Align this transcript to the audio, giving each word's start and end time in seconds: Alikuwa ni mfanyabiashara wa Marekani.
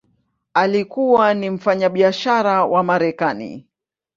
Alikuwa 0.53 1.33
ni 1.33 1.49
mfanyabiashara 1.49 2.65
wa 2.65 2.83
Marekani. 2.83 3.67